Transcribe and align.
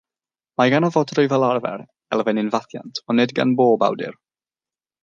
Mae 0.61 0.71
gan 0.73 0.87
y 0.87 0.89
fodrwy, 0.95 1.29
fel 1.33 1.45
arfer, 1.49 1.75
elfen 2.17 2.43
unfathiant, 2.45 2.99
ond 3.09 3.23
nid 3.23 3.39
gan 3.43 3.57
bob 3.63 3.87
awdur. 3.91 4.21